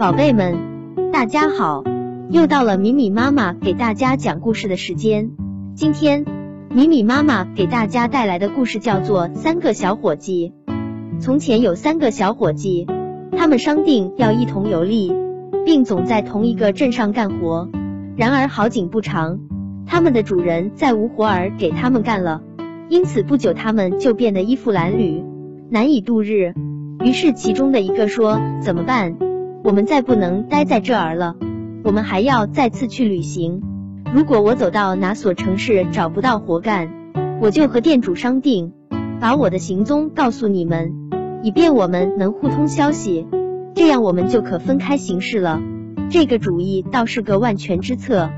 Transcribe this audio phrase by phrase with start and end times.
[0.00, 0.56] 宝贝们，
[1.12, 1.84] 大家好！
[2.30, 5.32] 又到了米米妈妈给大家讲故事的时间。
[5.74, 6.24] 今天，
[6.70, 10.54] 米米妈妈给大家带来的故事叫做《三个小伙计》。
[11.20, 12.86] 从前有三个小伙计，
[13.36, 15.12] 他们商定要一同游历，
[15.66, 17.68] 并总在同一个镇上干活。
[18.16, 19.38] 然而好景不长，
[19.86, 22.40] 他们的主人再无活儿给他们干了，
[22.88, 25.22] 因此不久他们就变得衣服褴褛，
[25.68, 26.54] 难以度日。
[27.04, 29.14] 于是其中的一个说：“怎么办？
[29.62, 31.36] 我们再不能待在这儿了，
[31.84, 33.62] 我们还要再次去旅行。
[34.14, 36.88] 如果我走到哪所城市找不到活干，
[37.42, 38.72] 我就和店主商定，
[39.20, 40.94] 把我的行踪告诉你们，
[41.42, 43.26] 以便我们能互通消息，
[43.74, 45.60] 这样我们就可分开行事了。”
[46.08, 48.30] 这个主意倒是个万全之策。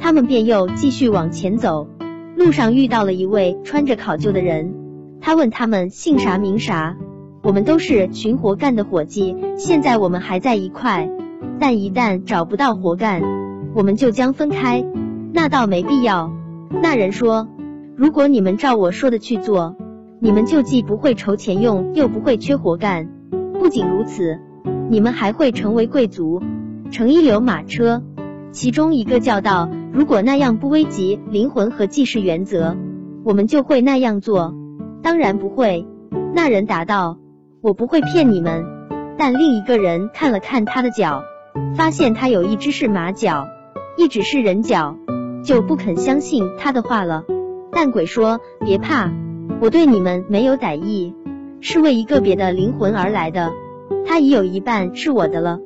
[0.00, 1.88] 他们便又继续往前走，
[2.36, 4.72] 路上遇到了一位穿着考究的人，
[5.20, 6.96] 他问他们姓啥名啥。
[7.48, 11.08] 我们都是寻活干的伙计，现在我们还在一块，
[11.58, 13.22] 但一旦找不到活干，
[13.74, 14.84] 我们就将分开。
[15.32, 16.30] 那倒没必要。
[16.82, 17.48] 那人说，
[17.96, 19.76] 如果你们照我说的去做，
[20.20, 23.08] 你们就既不会愁钱用，又不会缺活干。
[23.58, 24.38] 不仅如此，
[24.90, 26.42] 你们还会成为贵族，
[26.90, 28.02] 乘一流马车。
[28.52, 32.76] 其中一个叫道：“如果那样不危及灵魂和济世原则，
[33.24, 34.54] 我们就会那样做。”
[35.00, 35.86] 当然不会。
[36.34, 37.16] 那人答道。
[37.60, 38.64] 我不会骗你们，
[39.18, 41.24] 但另一个人看了看他的脚，
[41.76, 43.48] 发现他有一只是马脚，
[43.96, 44.96] 一只是人脚，
[45.42, 47.24] 就不肯相信他的话了。
[47.72, 49.10] 但鬼说：“别怕，
[49.60, 51.14] 我对你们没有歹意，
[51.60, 53.52] 是为一个别的灵魂而来的，
[54.06, 55.58] 他已有一半是我的了，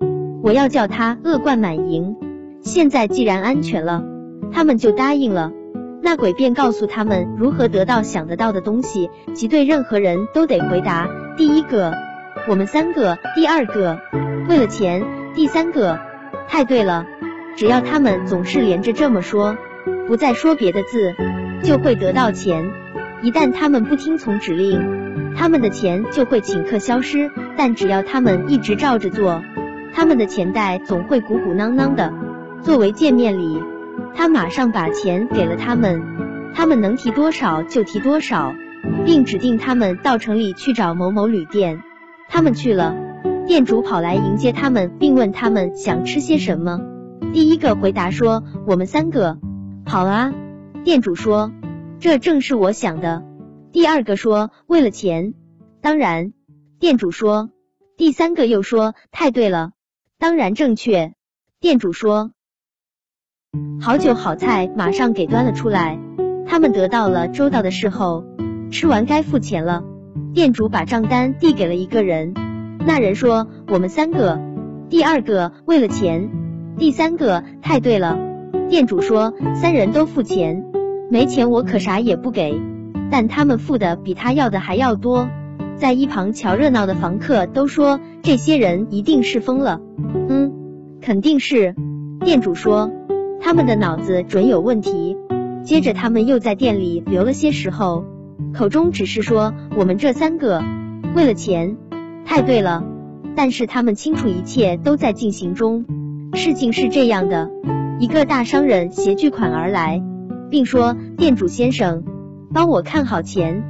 [0.43, 2.17] 我要叫他恶贯满盈。
[2.63, 4.03] 现在既然安全了，
[4.51, 5.53] 他们就答应了。
[6.05, 11.09] 那鬼便告诉他们如何得到想得到的东西，即对任何人都得回答。”
[11.39, 11.95] 第一个，
[12.49, 13.99] 我们三个；第二个，
[14.49, 15.03] 为了钱；
[15.35, 15.99] 第三个，
[16.49, 17.07] 太对了，
[17.57, 19.57] 只要他们总是连着这么说，
[20.09, 21.15] 不再说别的字，
[21.63, 22.71] 就会得到钱。
[23.23, 27.31] 一旦他们不听从指令，他们的钱就会顷刻消失。
[27.57, 29.41] 但只要他们一直照着做，
[29.95, 32.13] 他们的钱袋总会鼓鼓囊囊的。
[32.63, 33.63] 作为见面礼，
[34.15, 36.03] 他马上把钱给了他们，
[36.55, 38.55] 他们能提多少就提多少。
[39.07, 41.81] 并指定他们到城里去找某某旅店。
[42.29, 42.97] 他们去了，
[43.47, 46.81] 店主跑来迎接他们，并问他们想吃些什么。
[47.33, 49.39] 第一个回答说：“我们三个。”
[49.87, 50.33] 好啊，
[50.83, 51.53] 店主说
[52.01, 53.23] ：“这正是我想的。”
[53.71, 55.35] 第二个说：“为了钱。”
[55.81, 56.33] 当然，
[56.81, 57.51] 店主说。
[57.97, 59.71] 第三个又说：“太对了，
[60.19, 61.15] 当然正确。”
[61.61, 62.33] 店主说。
[63.83, 65.99] 好酒好菜马上给端了出来，
[66.47, 68.25] 他们得到了周到的侍候。
[68.71, 69.83] 吃完该付钱了，
[70.33, 72.33] 店主把账单递给了一个人，
[72.87, 74.41] 那人说我们三个，
[74.89, 76.31] 第二个为了钱，
[76.79, 78.19] 第三个太对了。
[78.71, 80.65] 店主说三人都付钱，
[81.11, 82.59] 没钱我可啥也不给，
[83.11, 85.29] 但他们付的比他要的还要多。
[85.77, 89.81] 在一旁瞧热闹的房客都说这些人一定是疯了，
[90.29, 90.53] 嗯，
[91.03, 91.75] 肯定是。
[92.25, 92.89] 店主说
[93.43, 95.17] 他们的脑子准有问题。
[95.65, 98.05] 接着他们又在店里留了些时候。
[98.55, 100.63] 口中只是说我们这三个
[101.15, 101.77] 为了钱，
[102.25, 102.85] 太对了。
[103.35, 105.85] 但是他们清楚一切都在进行中。
[106.35, 107.51] 事情是这样的，
[107.99, 110.03] 一个大商人携巨款而来，
[110.51, 112.05] 并说：“店主先生，
[112.53, 113.63] 帮我看好钱，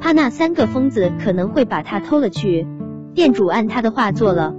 [0.00, 2.66] 怕那三个疯子可能会把他偷了去。”
[3.14, 4.54] 店主按他的话做了。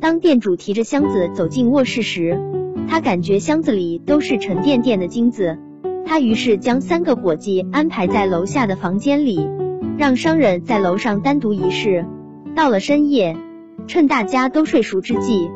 [0.00, 2.40] 当店主提着箱子走进卧室时，
[2.88, 5.58] 他感觉箱子里都是沉甸甸的金子。
[6.04, 9.46] 他于是将三个伙计安排在楼下的房间里，
[9.98, 12.06] 让商人在楼上单独一室。
[12.54, 13.36] 到了深夜，
[13.86, 15.50] 趁大家都睡熟之际，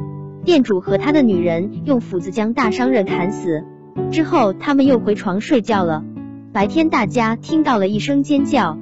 [0.45, 3.65] 店主和他的女人用斧子将大商人砍死。
[4.11, 6.05] 之后，他们又回床睡觉了。
[6.53, 8.77] 白天，大家听到了一声尖叫，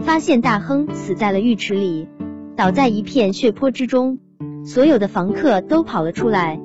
[0.00, 2.06] 发现大亨死在了浴池里，
[2.54, 4.18] 倒在一片血泊之中。
[4.62, 6.60] 所有的房客都跑了出来，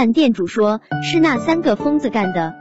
[0.00, 2.54] 但店主说是那三个疯子干的。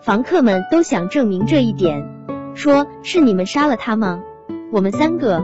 [0.00, 2.08] 房客们都想证明这一点，
[2.54, 4.20] 说是你们杀了他吗？
[4.70, 5.42] 我们三个，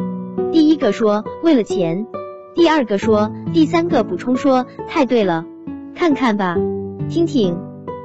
[0.52, 2.06] 第一个说为了钱，
[2.54, 5.44] 第二个说，第三个补充说太对了，
[5.96, 6.54] 看看吧，
[7.08, 7.58] 听听。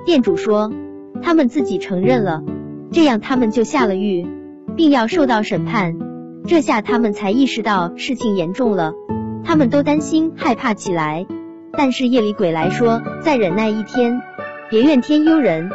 [0.07, 0.71] 店主说
[1.21, 2.41] 他们自己承认了，
[2.91, 4.25] 这样他们就下了狱，
[4.75, 5.99] 并要受到审判。
[6.47, 8.93] 这下他们才意识到事情严重了，
[9.43, 11.27] 他们都担心害怕起来。
[11.77, 14.21] 但是夜里鬼来说再忍耐一天，
[14.69, 15.69] 别怨天尤人。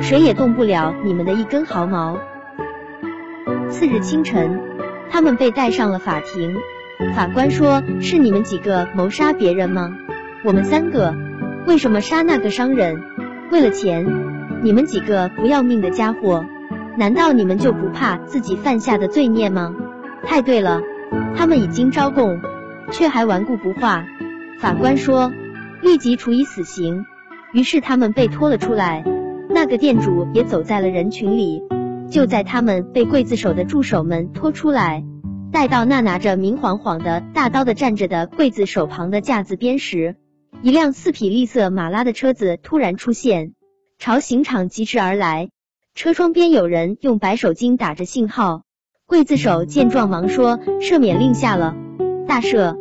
[0.00, 2.18] 谁也动不了你们的一根毫毛。
[3.70, 4.60] 次日清晨，
[5.08, 6.56] 他们被带上了法庭。
[7.14, 9.96] 法官说：“是你们几个谋杀别人吗？”
[10.44, 11.14] 我们三个。
[11.66, 13.00] 为什么杀那个商人？
[13.50, 14.04] 为了钱？
[14.62, 16.44] 你们几个不要命的家伙，
[16.96, 19.74] 难道你们就不怕自己犯下的罪孽吗？
[20.24, 20.80] 太对了，
[21.36, 22.40] 他们已经招供，
[22.90, 24.04] 却还顽固不化。
[24.58, 25.32] 法官说，
[25.84, 27.04] 立即处以死刑。
[27.52, 29.04] 于是他们被拖了出来，
[29.50, 31.62] 那个店主也走在了人群里。
[32.10, 35.04] 就在他们被刽子手的助手们拖出来，
[35.52, 40.16] 带到那拿着明晃晃的大刀的站着的刽子手旁的架子边时，
[40.62, 43.52] 一辆四匹绿色马拉的车子突然出现，
[43.98, 45.50] 朝刑场疾驰而来。
[45.94, 48.62] 车窗边有人用白手巾打着信号。
[49.06, 51.76] 刽子手见状，忙说：“赦免令下了，
[52.26, 52.74] 大赦，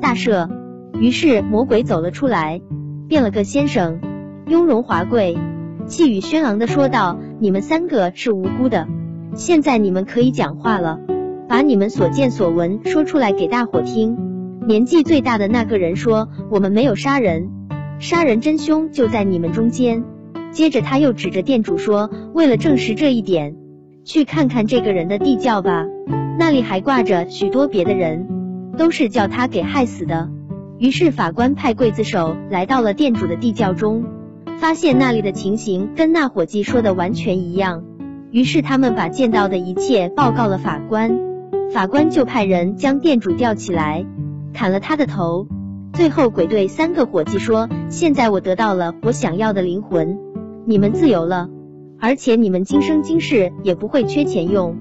[0.00, 0.50] 大赦。”
[1.00, 2.60] 于是魔鬼走了出来，
[3.08, 4.00] 变了个先生。
[4.48, 5.38] 雍容华贵，
[5.86, 8.88] 气宇轩昂的说道：“你们三个是无辜的，
[9.34, 10.98] 现在你们可以讲话了，
[11.48, 14.16] 把你们所见所闻说出来给大伙听。”
[14.66, 17.48] 年纪最大的那个人说：“我们没有杀人，
[18.00, 20.02] 杀人真凶就在你们中间。”
[20.50, 23.54] 接着他又指着店主说：“为了证实这一点，
[24.04, 25.86] 去看看这个人的地窖吧，
[26.38, 28.26] 那里还挂着许多别的人，
[28.76, 30.30] 都是叫他给害死的。”
[30.78, 34.04] 于是法官派刽子手来到了店主的地窖中。
[34.58, 37.84] 发现那里的情形跟那伙计说的完全一样，
[38.32, 41.16] 于是他们把见到的一切报告了法官，
[41.72, 44.04] 法官就派人将店主吊起来，
[44.52, 45.46] 砍了他的头。
[45.92, 50.18] 最后鬼对三个伙计说：“现在我得到了我想要的灵魂，
[50.64, 51.48] 你们自由了，
[52.00, 54.76] 而且你们今生今世也不会缺钱用。”